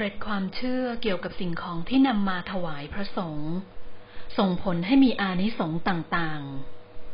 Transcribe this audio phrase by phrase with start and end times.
[0.00, 3.52] กร็ดความเชื่อเกี่ยวกับสิ่งของที่นำมาถวายพระสงฆ์
[4.38, 6.42] ส่งผลให้มีอานิสงส์ต่าง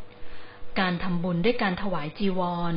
[0.02, 2.41] ๆ การทำบุญด้วยการถวายจีว
[2.73, 2.75] ร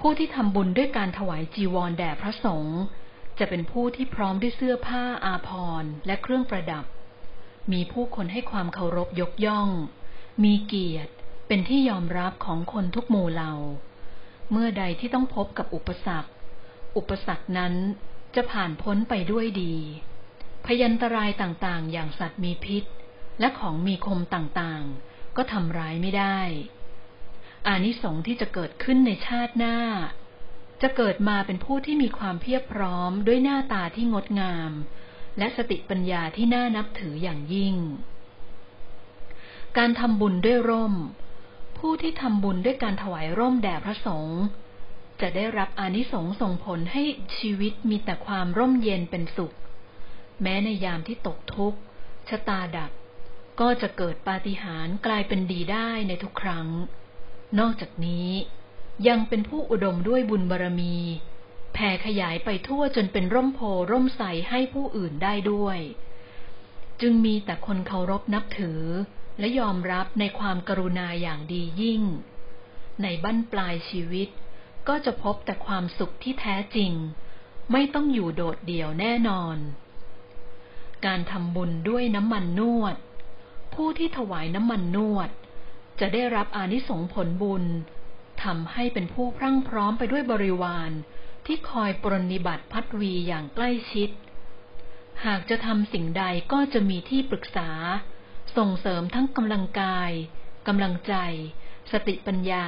[0.00, 2.78] ผู้ที่ทำบุญด้วยการถวายจีวรแด่พระสงฆ์
[3.38, 5.50] จะเป็นผู้ที่พร้อมด้วยเสื้อผ้าอาภ
[5.82, 6.84] รณ์และเครื่องประดับ
[7.72, 9.68] มีผู้คนให้ความเคารพยกย่อง
[10.44, 11.12] มีเกียรติ
[11.46, 13.54] เป็นที่ยอมรับของคนทุกหมู่เหล่า
[14.50, 16.30] เมื่อใดที่ต้องพบกับอุปสรรค
[16.96, 17.74] อุปสรรคนั้น
[18.34, 19.74] จะผ่านพ้นไปด้วยดี
[20.66, 22.84] พยันตรายต่างๆ อย่างสัตว์มีพิษ
[23.40, 26.40] และของมีคมต่างๆ ก็ทำร้ายไม่ได้
[27.66, 29.78] อานิสงส์ที่จะเกิดขึ้นในชาติหน้า
[30.82, 34.72] จะเกิดมาเป็นผู้ที่มีความเพียบพร้อมด้วยหน้าตาที่งดงาม
[35.38, 37.74] และสติปัญญาที่น่านับถืออย่างยิ่ง
[39.76, 40.94] การทำบุญด้วยร่ม
[41.78, 44.40] ผู้ที่ทำบุญด้วยการถวายร่มแด่พระสงฆ์
[45.20, 47.02] จะได้รับอนิสงส์ส่งผลให้
[47.38, 49.54] ชีวิตมีแต่ความร่มเย็นเป็นสุข
[50.42, 51.78] แม้ในยามที่ตกทุกข์
[52.28, 52.90] ชะตาดับ
[53.60, 56.68] ก็จะเกิดปาฏิหาริย์กลายเป็นดีได้ในทุกครั้ง
[57.58, 58.30] นอกจากนี้
[59.08, 60.96] ยังเป็นผู้อุดมด้วยบุญบารรมี
[61.74, 65.78] แผ่ขยายไปทั่วจนเป็นร่มโพร่มใสให้ผู้อื่นได้ด้วย
[67.00, 68.82] จึงมีแต่คนเคารพนับถือ
[69.38, 72.02] และยอมรับในความกรุณาอย่างดียิ่ง
[73.02, 74.28] ในบั้นปลายชีวิต
[74.88, 76.92] ก็จะพบแต่ความสุขที่แท้จริง
[77.72, 79.56] ไม่ต้องอยู่โดดเดี่ยวแน่นอน
[81.06, 82.96] การทำบุญด้วยน้ำมันนวด
[83.74, 85.30] ผู้ที่ถวายน้ำมันนวด
[86.00, 87.64] จะได้รับอานิสงส์ผลบุญ
[88.44, 90.90] ทำให้เป็นผู้พรั่งพร้อมไปด้วยบริวาร
[91.46, 94.10] ที่คอยปรนนิบัติพัดวีอย่างใกล้ชิด
[95.26, 97.70] หากจะทำสิ่งใดก็จะมีที่ปรึกษา
[98.56, 100.10] ส่งเสริมทั้งกำลังกาย
[100.66, 101.14] กำลังใจ
[101.92, 102.66] สติปัญญา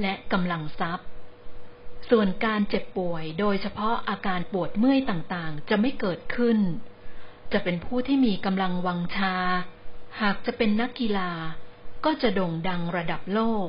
[0.00, 1.09] และกำลังทรัพย์
[2.10, 6.58] ส่วนการเจ็บป่วยโดยเฉพาะอาการปวดเมื่อยต่างๆ จะไม่เกิดขึ้น
[7.52, 9.36] จะเป็นผู้ที่มีกำลังวังชา
[10.20, 11.32] หากจะเป็นนักกีฬา
[12.04, 13.68] ก็จะโด่งดังระดับโลก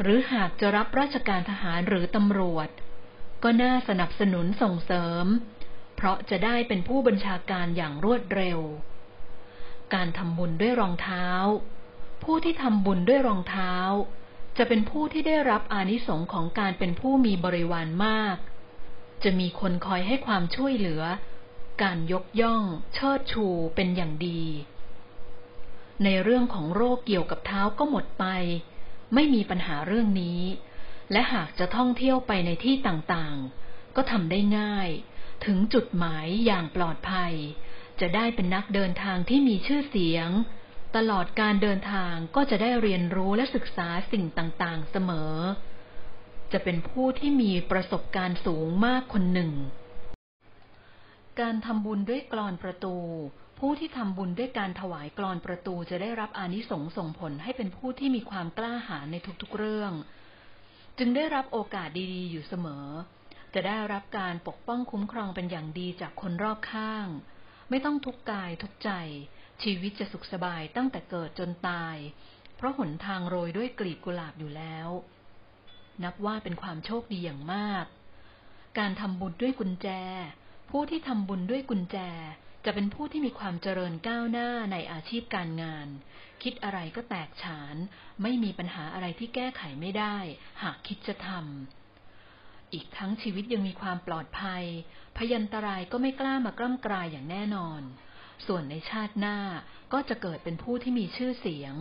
[0.00, 2.68] หรือหากจะรับราชการทหารหรือตำรวจ
[3.42, 5.26] ก็น่าสนับสนุนส่งเสริม
[5.96, 8.60] เพราะจะได้เป็นผู้บัญชาการอย่างรวดเร็ว
[9.94, 11.28] การทำบุญด้วยรองเท้า
[12.22, 13.74] ผู้ที่ทำบุญด้วยรองเท้า
[14.56, 18.36] จะเป็นผู้ที่ได้รับอานิสงค์ของการเป็นผู้มีบริวารมาก
[19.22, 21.02] จะมีคนคอยให้ความช่วยเหลือ
[21.82, 22.62] การยกย่อง
[22.94, 24.42] เชิดชูเป็นอย่างดี
[26.04, 28.24] ในเรื่องของโรคเกี่ยวกับเท้าก็หมดไป
[29.14, 30.40] ไม่มีปัญหาเรื่องนี้
[31.12, 34.88] และหากจะท่องเที่ยวไปในที่ต่างๆ ก็ทำได้ง่าย
[35.44, 37.34] ถึงจุดหมายอย่างปลอดภัย
[38.00, 40.28] จะได้เป็นนักเดินทางที่มีชื่อเสียง
[40.96, 45.34] ตลอดการเดินทางก็จะได้เรียนรู้และศึกษาสิ่งต่างๆ เสมอ
[46.52, 49.52] จะเป็นผู้ที่มีประสบการณ์สูงมากคนหนึ่ง
[51.40, 52.96] การทำบุญด้วยกรอนประตู
[53.58, 59.92] ผู้ที่ทำบุญด้วยการถวายกรอนประตูจะได้รับอานิสงส์ส่งผลให้เป็นผู้ที่มีความกล้าหาญในทุกๆเรื่อง
[60.98, 62.86] จึงได้รับโอกาสดีๆ อยู่เสมอ
[63.54, 67.06] จะได้รับการปกป้องคุ้มครองเป็นอย่างดีจากคนรอบข้าง
[67.70, 68.92] ไม่ต้องทุกกายทุกใจ
[69.62, 71.96] ชีวิตจะสุขสบายตั้งแต่เกิดจนตาย
[72.56, 74.88] เพราะหนทางโรยด้วยกลีบกุหลาบอยู่แล้ว
[76.02, 77.86] นับว่าเป็นความโชคดีอย่างมาก
[78.78, 79.88] การทำบุญด้วยกุญแจ
[80.70, 81.98] ผู้ที่ทำบุญด้วยกุญแจ
[82.64, 85.88] จะเป็นผู้ที่มีความเจริญก้าวหน้าในอาชีพการงาน
[86.42, 87.76] คิดอะไรก็แตกฉาน
[88.22, 90.16] ไม่มีปัญหาอะไรที่แก้ไขไม่ได้
[90.62, 94.64] หากคิดจะทำอีกทั้งชีวิตยังมีความปลอดภัย
[95.16, 97.82] พยันตรายก็ไม่กล้ามากล้ำกลายอย่างแน่นอน
[98.46, 99.38] ส่วนในชาติหน้า
[99.92, 101.74] ก็จะเกิดเป็นผู้ที่มีชื่อเสียง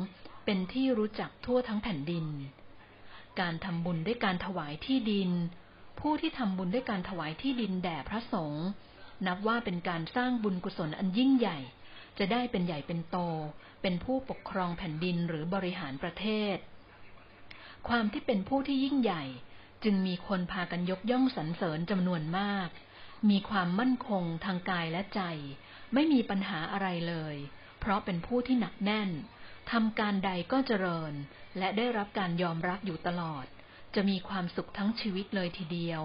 [0.45, 2.25] เป็นที่รู้จักทั่วทั้งแผ่นดิน
[3.41, 5.31] การทำบุญด้วยการถวายที่ดิน
[5.99, 8.65] ผู้ที่ทำบุญด้วยการถวายที่ดินแด่พระสงฆ์
[9.27, 11.59] นับว่าเป็นการสร้างบุญกุศลอันยิ่งใหญ่
[12.19, 13.17] จะได้เป็นใหญ่เป็นโต
[13.81, 16.25] เป็นผู้ปกครองแผ่นดินหรือบริหารประเท
[16.55, 16.57] ศ
[17.87, 19.23] ความที่เป็นผู้ที่ยิ่งใหญ่
[19.83, 22.69] จึงมีคนพากันยกย่องสรรเสริญจำนวนมาก
[23.29, 25.21] มีความมั่นคงทางกายและใจ
[25.93, 27.35] ไม่มีปัญหาอะไรเลย
[27.79, 29.09] เพราะเป็นผู้ที่หนักแน่น
[29.71, 31.13] ทำการใดก็เจริญ
[31.57, 33.45] และได้รับการยอมรับอยู่ตลอด
[33.95, 36.03] จะมีความสุขทั้งชีวิตเลยทีเดียว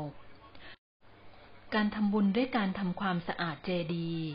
[1.75, 4.27] การทำบุญด้วยการทำความสะอาดเจดีย์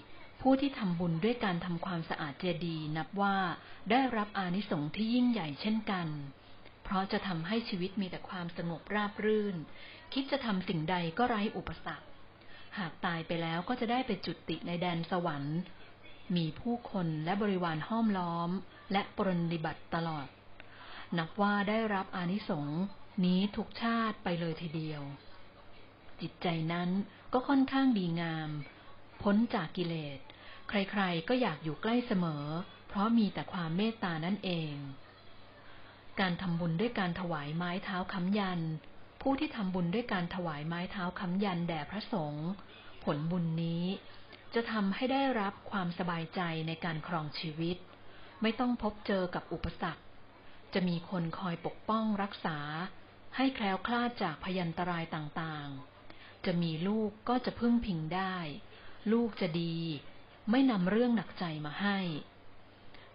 [0.42, 3.38] ผู้ที่ทำบุญด้วยการทำความสะอาดเจดีย์นับว่า
[3.92, 6.08] ได้รับอานิสงส์ที่ยิ่งใหญ่เช่นกัน
[6.84, 9.56] เพราะจะทำให้ชีวิตมีแต่ความสงบราบรื่น
[10.14, 12.08] คิดจะทำสิ่งใดก็ไร้อุปสรรค
[12.78, 15.60] หากตายไปแล้วก็จะได้ไปจุติในแดนสวรรค์
[16.36, 18.50] มีผู้คนและบริวารห้อมล้อม
[18.92, 20.28] และปรนนิบัติตลอด
[21.18, 22.82] นับว่าได้รับอานิสงส์
[23.26, 25.02] นี้ทุกชาติไปเลยทีเดียว
[26.22, 26.90] จิตใจนั้น
[27.34, 28.50] ก็ค่อนข้างดีงาม
[29.22, 30.20] พ้นจากกิเลส
[30.70, 32.46] ใครๆก็อยากอยู่ใกล้เสมอ
[32.88, 34.74] เพราะมีแต่ความเมตตานั่นเอง
[36.20, 38.62] การทำบุญด้วยการถวายไม้เท้าค้ำยัน
[39.28, 42.48] ผู้ที่ทำบุญด้วยการถวายไม้เท้าค้ำยันแด่พระสงฆ์
[43.04, 43.84] ผลบุญนี้
[44.54, 47.78] จะทำให้ได้รับความสบายใจในการครองชีวิต
[48.42, 50.04] ไม่ต้องพบเจอกับอุปสรรค
[50.74, 52.58] จะมีคนคอยปกป้องรักษา
[53.36, 58.38] ให้แคล้วคลาดจากพยันตรายต่างๆ จะมีลูกก็จะพึ่งพิงได้
[59.12, 59.78] ลูกจะดี
[60.52, 62.00] ไม่นำเรื่องหนักใจมาให้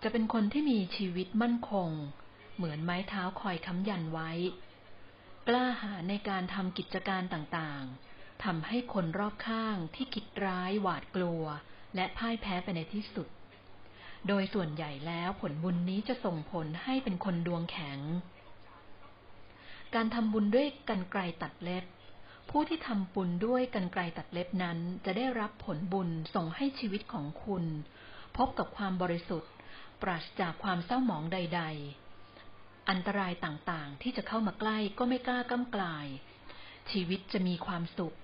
[0.03, 1.91] จะเป็นคนที่มีชีวิตมั่นคง
[2.57, 4.31] เหมือนไม้เท้าคอยค้ำยันไว้
[5.53, 11.45] กล้าหาญในการทำกิจการต่างๆทำให้คนรอบข้างที่คิดร้ายหวาดกลัว
[11.95, 13.29] และพ่ายแพ้ไปในที่สุด
[14.29, 17.99] โดยส่วนใหญ่แล้วผลบุญนี้จะส่งผลให้เป็นคนดวงแข็ง
[19.95, 21.85] การทำบุญด้วยกันไกลตัดเล็บ
[22.51, 27.65] ผู้ที่ทำบุญด้วยกันไกลตัดเล็บนั้น จะได้รับผลบุญส่งให้ชีวิตของคุณ
[28.37, 29.53] พบกับความบริสุทธิ์
[30.03, 32.10] ปราศจากความเศร้าหมองใด ๆ
[32.89, 36.07] อันตรายต่างๆ ที่จะเข้ามาใกล้ก็ไม่กล้าก้ากลาย
[36.91, 38.17] ชีวิตจะมีความสุข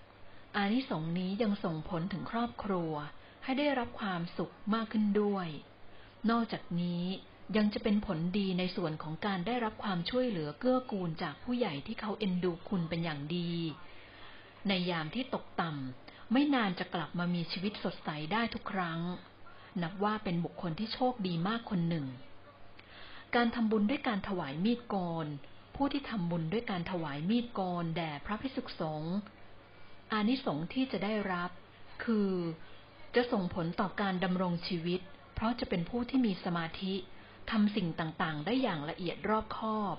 [0.56, 2.92] อานิสงส์นี้ยังส่งผลถึงครอบครัว
[3.44, 5.48] ให้ได้รับความสุขมากขึ้นด้วย
[6.30, 7.04] นอกจากนี้
[7.56, 13.52] ยังจะเป็นผลดีในส่วนของการได้รับความช่วยเหลือเกื้อกูลจากผู้ใหญ่ที่เขาเอ็นดูคุณเป็นอย่างดี
[14.68, 19.00] ในยามที่ตกต่ำไม่นานจะกลับมามีชีวิตสดใสได้ทุกครั้ง
[19.82, 22.06] นับว่าเป็นบุคคลที่โชคดีมากคนหนึ่ง
[23.34, 25.26] การทำบุญด้วยการถวายมีดกน
[25.76, 29.14] ผู้ที่ทำบุญด้วยการถวายมีดกนแด่พระภิกษุสงฆ์
[30.12, 31.50] อานิสงส์ที่จะได้รับ
[32.04, 32.32] คือ
[33.14, 35.00] จะส่งผลต่อการดำรงชีวิต
[35.34, 36.94] เพราะจะเป็นผู้ที่มีสมาธิ
[37.50, 39.96] ทำสิ่งต่างๆ ได้อย่างละเอียดรอบคอบ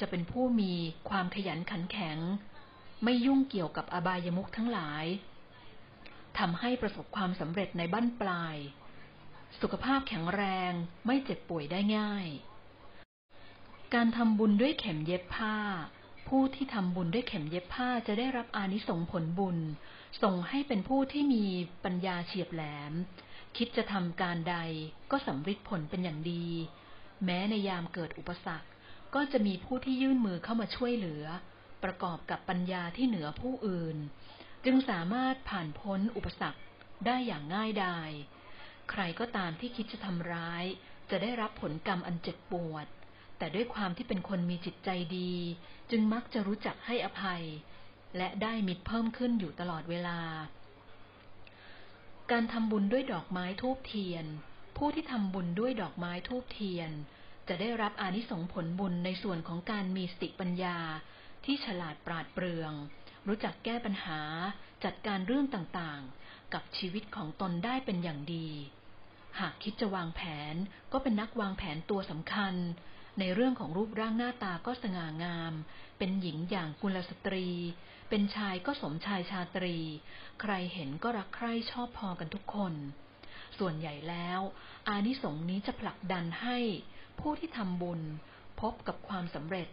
[0.00, 0.72] จะเป็นผู้มี
[1.10, 2.18] ความขยันขันแข็ง
[3.04, 5.04] ไม่ยุ่งเกี่ยวกับอบายมุขทั้งหลาย
[6.38, 8.56] ทำให้ประสบความสำเร็จในบั้นปลาย
[9.60, 10.72] สุขภาพแข็งแรง
[11.06, 12.26] ไม่เจ็บป่วยได้ง่าย
[13.94, 15.56] การทำบุญด้วยเข็มเย็บผ้า
[16.28, 19.58] ผู้ที่ทำบุญด้วยเข็มเย็บผ้าจะได้รับอานิสงผลบุญ
[20.22, 21.44] ส่งให้เป็นผู้ที่มี
[21.84, 22.92] ปัญญาเฉียบแหลม
[23.56, 24.56] คิดจะทำการใด
[25.10, 26.46] ก็สำเร็จผลเป็นอย่างดี
[27.24, 28.68] แม้ในยามเกิดอุปสรรค
[29.14, 31.24] ก็จะมีผู้ที่ยื่นมือเข้ามาช่วยเหลือ
[31.84, 33.96] ประกอบกับปัญญาที่เหนือผู้อื่น
[34.64, 36.60] จึงสามารถผ่านพ้นอุปสรรค
[37.06, 38.10] ได้อย่างง่ายดาย
[38.90, 40.64] ใครก็ตามที่คิดจะทำร้าย
[41.10, 42.88] จะได้รับผลกรรมอันเจ็บปวด
[43.42, 45.32] แต่ด้วยความที่เป็นคนมีจิตใจดี
[45.90, 47.42] จึงมักจะรู้จักให้อภัย
[48.16, 50.20] และได้มิตรเพิ่มขึ้นอยู่ตลอดเวลา
[52.30, 54.24] การทำบุญด้วยดอกไม้ทูบเทียน
[54.76, 56.90] ผู้ที่ทำบุญด้วยดอกไม้ทูบเทียน
[57.48, 60.78] จะได้รับอานิสงส์ผลบุญในส่วนของการมีสติปัญญา
[61.44, 62.72] ที่ฉลาดปราดเปรื่อง
[63.28, 64.20] รู้จักแก้ปัญหา
[64.84, 68.48] จัดการเรื่องต่างๆ กับชีวิตของตนได้เป็นอย่างดี
[69.40, 70.20] หากคิดจะวางแผ
[70.52, 70.54] น
[70.92, 72.56] ก็เป็นนักวางแผนตัวสำคัญ
[73.18, 75.52] ในเรื่องของรูปร่างหน้าตาก็สง่างาม
[75.98, 77.48] เป็นหญิงอย่างกุลสตรี
[78.08, 79.78] เป็นชายก็สมชายชาตรี
[80.40, 82.74] ใครเห็นก็รักใคร่ชอบพอกันทุกคน
[83.58, 84.40] ส่วนใหญ่แล้ว
[84.88, 86.58] อานิสงส์นี้จะผลักดันให้
[87.20, 88.00] ผู้ที่ทำบุญ
[88.60, 89.68] พบกับความสำเร็จ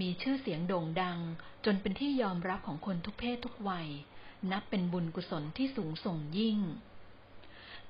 [0.00, 1.18] มีชื่อเสียงโด่งดัง
[1.64, 3.88] จนเป็นที่ยอมรับของคนทุกเพศทุกวัย
[4.52, 6.58] นับเป็นบุญกุศลที่สูงส่งยิ่ง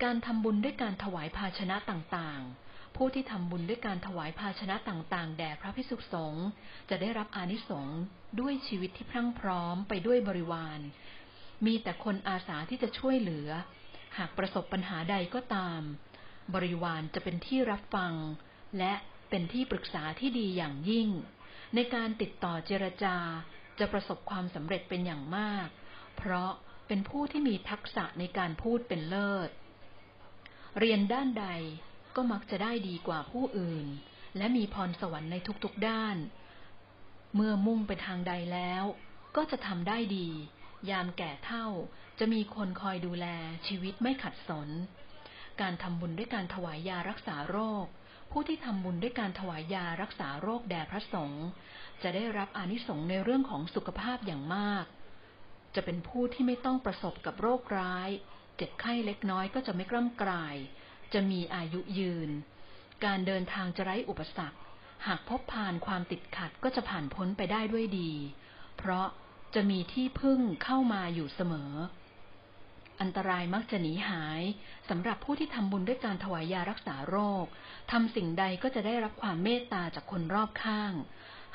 [0.03, 6.47] การทำบุญด้วยการถวายภาชนะต่างๆ ผู้ที่ทำบุญด้วยการถวายภาชนะต่างๆ แด่พระพิสุสงฆ์
[6.91, 8.01] จะได้รับอานิสงส์
[8.41, 10.81] ด้วยชีวิตที่พรั่งพร้อมไปด้วยบริวาร
[11.67, 13.49] มีแต่คนอาสาที่จะช่วยเหลือ
[14.19, 15.81] หากประสบปัญหาใดก็ตาม
[16.55, 18.15] บริวารจะเป็นที่รับฟัง
[18.79, 18.93] และ
[19.31, 21.09] เป็นที่ปรึกษาที่ดีอย่างยิ่ง
[21.75, 23.17] ในการติดต่อเจรจา
[23.79, 25.69] จะประสบความสำเร็จเป็นอย่างมาก
[26.17, 26.53] เพราะ
[26.87, 29.51] เป็นผู้ที่มีทักษะในการพูดเป็นเลิศ
[30.79, 31.47] เรียนด้านใด
[32.17, 33.87] ก็มักจะได้ดีกว่าผู้อื่น
[34.37, 36.17] และมีพรสวรรค์ในทุกๆด้าน
[37.35, 38.85] เมื่อมุ่งไปทางใดแล้ว
[39.37, 40.29] ก็จะทำได้ดี
[40.91, 41.67] ยามแก่เท่า
[42.19, 43.27] จะมีคนคอยดูแล
[43.67, 44.69] ชีวิตไม่ขัดสน
[45.61, 47.87] การทำบุญด้วยการถวายยารักษาโรค
[48.31, 51.47] ผู้ที่ทำบุญด้วยการถวายยารักษาโรคแด่พระสงฆ์
[52.03, 54.85] จะได้รับอานิสงส์ในเรื่องของสุขภาพอย่างมาก
[55.75, 58.09] จะเป็นผู้ที่ไม่ต้องประสบกับโรคร้าย
[58.57, 60.57] เจ็บไข้เล็กน้อยก็จะไม่กล้ำกลาย
[61.15, 62.31] จะมีอายุยืน
[63.05, 64.59] การเดินทางจะไร้อุปสรรค
[65.07, 68.13] หากพบผ่านความติดขัดก็จะผ่านพ้นไปได้ด้วยดี
[68.79, 69.07] เพราะ
[69.55, 71.73] จะมีที่พึ่งเข้ามาอยู่เสมอ
[73.01, 74.43] อันตรายมักจะหนีหาย
[74.89, 77.45] สำหรับผู้ที่ทำบุญด้วยการถวายยารักษาโรค
[77.93, 80.93] ทำสิ่งใดก็จะได้รับความเมตตาจากคนรอบข้าง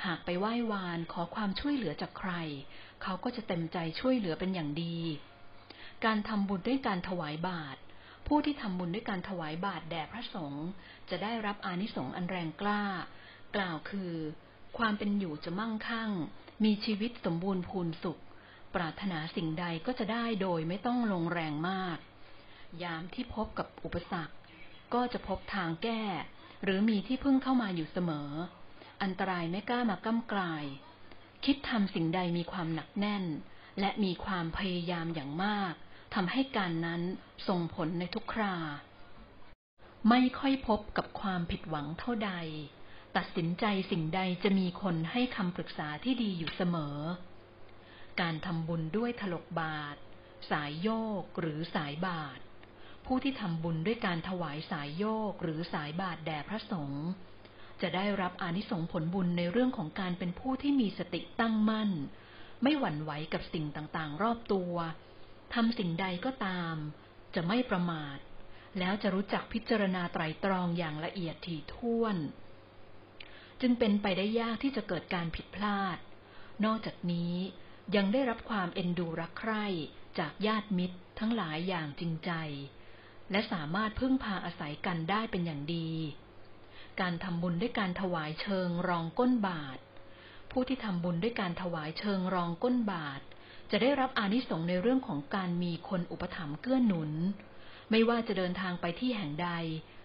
[0.06, 2.32] หากไปไหว้วานขอความช่วยเหลือจากใคร
[3.04, 5.00] เขาก็จะเต็มใจช่วยเหลือเป็นอย่างดี
[6.06, 7.80] การทำบุญด้วยการถวายบาตร
[8.28, 10.68] ผู้ที่ทำบุญด้วยการถวายบาตรแด่พระสงฆ์
[11.10, 12.82] จะได้รับอานิสงส์อันแรงกล้า
[13.56, 14.14] กล่าวคือ
[14.78, 16.12] ความเป็นอยู่จะมั่งคั่ง
[16.64, 18.22] มีชีวิตสมบูรณ์พูนสุข
[18.76, 21.98] ปรารถนาสิ่งใดก็จะได้โดยไม่ต้องลงแรงมาก
[22.84, 24.36] ยามที่พบกับอุปสรรค
[24.94, 26.04] ก็จะพบทางแก้
[26.64, 28.30] หรือมีที่พึ่งเข้ามาอยู่เสมอ
[29.02, 30.64] อันตรายไม่กล้ามาก้ำกลาย
[31.46, 33.26] คิดทำสิ่งใดมีความหนักแน่น
[33.80, 35.74] และมีความพยายามอย่างมาก
[36.14, 37.02] ทำให้การนั้น
[37.48, 38.56] ส่งผลในทุกครา
[40.10, 42.32] ไม่ค่อยพบกับความผิดหวังเท่าใด
[43.18, 46.98] ตัดสินใจสิ่งใดจะมีคนให้คำปรึกษาที่ดีอยู่เสมอ
[48.22, 49.96] การทำบุญด้วยถลกบาท
[50.52, 50.90] สายโย
[51.22, 52.40] กหรือสายบาท
[53.06, 57.06] ผู้ที่ทำบุญด้วยการถวายสายโยกหรือสายบาทแด่พระสงฆ์
[57.82, 61.90] จะได้รับอานิสงผลบุญในเรื่องของการเป็นผู้ที่มีสติตั้งมั่น
[62.64, 64.74] ไม่หวั่นไหวกับสิ่งต่างๆ รอบตัว
[65.54, 66.76] ทำสิ่งใดก็ตาม
[67.36, 68.18] จะไม่ประมาท
[68.80, 72.18] แล้วจะรู้จักพิจารณาไตรตรองอย่างละเอียดถี่ถ้วน
[73.62, 75.98] จึงเป็นไปได้ยากที่จะเกิดการผิดพลาด
[76.66, 77.36] นอกจากนี้
[77.96, 79.66] ยังได้รับความเอ็นดูรักใคร่
[80.20, 82.32] จากญาติมิตรทั้งหลายอย่างจริงใจ
[83.32, 85.92] และสามารถพึ่งพาอาศัยกันได้เป็นอย่างดี
[87.02, 89.80] การทำบุญด้วยการถวายเชิงรองก้นบาท
[90.52, 93.22] ผู้ที่ทำบุญด้วยการถวายเชิงรองก้นบาท
[93.72, 97.12] จะได้รับอานิสงส์ในเรื่องของการมีคนอุปถัมภ์เกื้อหนุน
[97.92, 99.50] ไม่ว่าจะเดินทางไปที่แห่งใด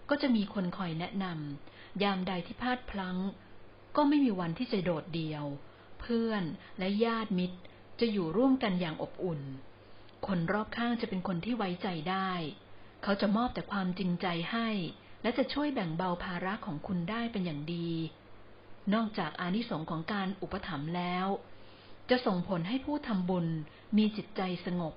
[0.09, 3.19] ก็จะมีคนคอยแนะนำยามใดที่พลาดพลั้ง
[3.97, 5.45] ก็ไม่มีวันที่จะโดดเดี่ยว
[6.00, 6.42] เพื่อน
[6.78, 7.59] และญาติมิตร
[8.00, 9.40] จะอยู่ร่วมกันอย่างอบอุ่น
[10.26, 12.33] คนรอบข้างจะเป็นคนที่ไว้ใจได้
[13.02, 14.69] เขาจะมอบแต่ความจริงใจให้
[15.23, 17.90] และจะช่วยแบ่งเบาภาระของคุณได้เป็นอย่างดี
[18.95, 21.26] นอกจากอานิสงส์ของการอุปถัมภ์แล้ว
[22.14, 23.47] จะส่งผลให้ผู้ทำบุญ
[23.97, 24.95] มีจิตใจสงบ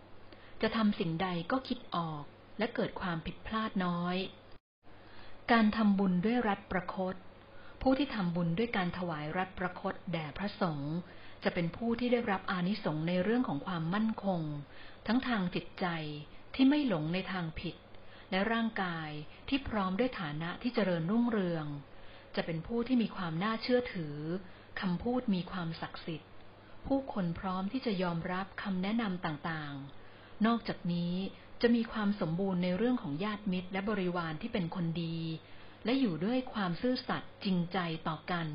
[0.62, 2.24] จะทำสิ่งใดก็คิดออก
[2.60, 4.16] และเกิดความผิดพลาดน้อย
[5.52, 7.16] การทำบุญด้วยรัฐประคต
[7.82, 10.96] ผู้ที่ทำบุญด้วยการถวายรัฐประคตแด่พระสงฆ์
[11.44, 14.42] จะเป็นผู้ที่ได้รับอานิสงส์ในเรื่องของความมั่นคง
[15.08, 15.86] ทั้งทางจิตใจ
[16.56, 17.76] ที่ไม่หลงในทางผิด
[18.32, 19.10] และร่างกาย
[19.50, 21.66] ที่พร้อมด้วยฐานะที่เจริญรุ่งเรือง
[22.36, 24.16] จะเป็นผู้ที่มีความน่าเชื่อถือ
[24.82, 26.32] คำพูดมีความศักดิ์สิทธิ์
[26.88, 31.16] ผู้คนพร้อมที่จะยอมรับคำแนะนำต่างๆ นอกจากนี้
[31.62, 35.18] จะมีความสมบูรณ์ในเรื่องของญาติมิตรและบริวารที่เป็นคนดี
[35.86, 37.78] และอยู่ด้วยความซื่อสัตย์จริงใจ
[38.08, 38.48] ต่อกัน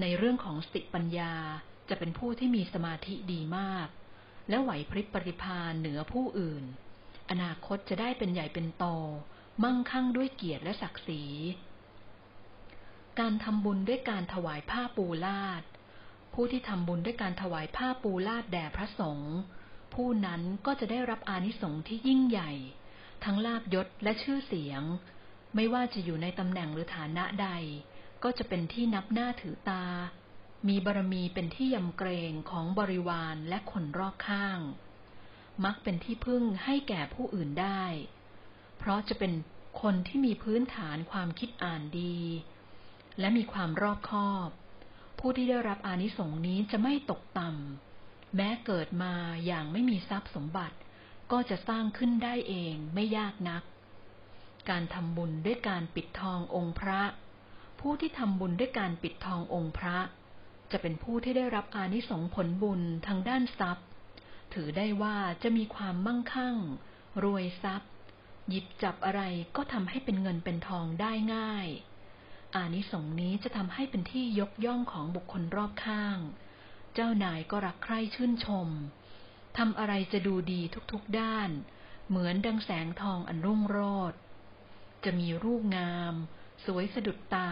[0.00, 1.34] ในเรื่องของสติปัญญา
[1.88, 3.88] จะเป็นผู้ที่มีสมาธิดีมาก
[4.48, 6.64] และไหวพริบปฏิภาณเหนือผู้อื่น
[7.30, 8.84] อนาคตจะได้เป็นใหญ่เป็นโต
[9.62, 11.24] มั่งคั่งด้วยเกียรติและศักดิ์ศรี
[13.20, 15.62] การทำบุญด้วยการถวายผ้าปูลาด
[16.34, 19.34] ผู้ที่ทำบุญด้วยการถวายผ้าปูลาดแด่พระสงฆ์
[19.94, 22.52] ผู้นั้นก็จะได้รับอานิสงส์ที่ยิ่งใหญ่
[23.24, 24.82] ทั้งลาบยศและชื่อเสียง
[25.54, 27.48] ไม่ว่าจะอยู่ในตำแหน่งหรือฐานะใด
[28.22, 29.86] ก็จะเป็นที่นับหน้าถือตา
[30.68, 34.58] มีบารมีเป็นที่ยำเกรงของบริวารและคนรอบข้าง
[35.64, 37.84] มักเป็นที่พึ่งให้แก่ผู้อื่นได้
[38.78, 39.32] เพราะจะเป็น
[39.82, 42.18] คนที่มีพื้นฐานความคิดอ่านดี
[43.18, 44.48] และมีความรอบคอบ
[45.20, 49.12] ผู้ที่ได้รับอานิสงส์นี้จะไม่ตกต่ำแม้เกิดมา
[49.46, 50.76] อย่างไม่มีทรัพย์สมบัติ
[51.32, 53.62] ก็จะสร้างขึ้นได้เองไม่ยากนัก
[54.70, 57.02] การทำบุญด้วยการปิดทององค์พระ
[57.80, 59.96] ผู้ที่ทำบุญด้วยการปิดทององค์พระ
[60.70, 63.86] จะเป็นผู้ที่ได้รับอานิสงส์ผลบุญทางด้านทรัพย์
[64.54, 66.56] ถือได้ว่าจะมีความมั่งคั่ง
[67.24, 67.90] รวยทรัพย์
[68.48, 69.22] หยิบจับอะไร
[69.56, 71.66] ก็ทำให้เป็นเงินเป็นทองได้ง่าย
[72.54, 76.18] อานิสงส์นี้จะทำให้เป็นที่ยกย่องของบุคคลรอบข้าง
[76.94, 78.68] เจ้านายก็รักใคร่ชื่นชม
[79.58, 80.60] ทำอะไรจะดูดี
[80.92, 81.50] ทุกๆด้าน
[82.08, 83.78] เหมือนดังแสงทองอันรุ่งโร
[84.10, 84.18] จน์
[85.04, 86.14] จะมีรูปงาม
[86.64, 87.50] สวยสะดุดตา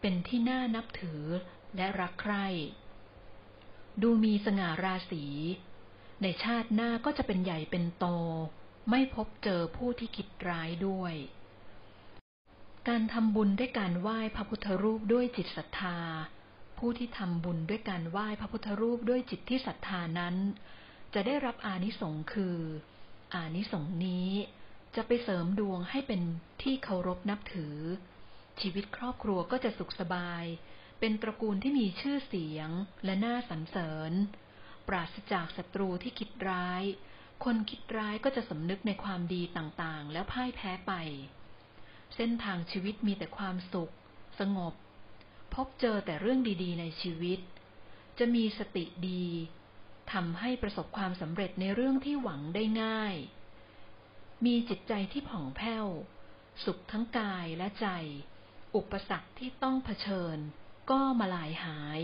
[0.00, 1.22] เป็นที่น่านับถือ
[1.76, 2.46] และรักใคร่
[4.02, 5.24] ดูมีสง่าราศี
[6.22, 8.06] ในชาติหน้าก็จะเป็นใหญ่เป็นโต
[8.90, 11.14] ไม่พบเจอผู้ที่คิดร้ายด้วย
[12.88, 15.98] การทำบุญด้วยการไหว้พระพุทธรูปด้วยจิตศรัทธา
[16.78, 20.34] ผู้ที่ทำบุญด้วยการไหว้พระพุทธรูปด้วยจิตที่ศรัทธานั้น
[21.14, 22.58] จะได้รับอานิสงค์คือ
[23.34, 24.30] อานิสงส์นี้
[24.96, 26.20] จะไปเสริมดวงให้เป็น
[26.62, 27.76] ที่เคารพนับถือ
[28.60, 30.44] ชีวิตครอบครัวก็จะสุขสบาย
[31.00, 32.70] เป็นตระกูลที่มีชื่อเสียง
[33.04, 34.12] และน่าสรรเสริญ
[34.88, 36.82] ปราศจากศัตรูที่คิดร้าย
[37.44, 40.94] คนคิดร้ายก็จะสำนึกในความดีต่างๆ แล้วพ่ายแพ้ไป
[42.16, 43.92] เส้นทางชีวิตมีแต่ความสุข
[44.40, 44.74] สงบ
[45.54, 47.40] พบเจอแต่เรื่องดีๆ ในชีวิต
[48.18, 49.26] จะมีสติดี
[50.12, 53.14] ทำให้ประสบความสำเร็จในเรื่องที่หวังได้ง่าย
[54.46, 55.86] มีจิตใจที่ผ่องแผ้ว
[56.64, 57.88] สุขทั้งกายและใจ
[58.76, 60.38] อุปสรรคที่ต้องเผชิญ
[60.90, 62.00] ก็มาลายหาย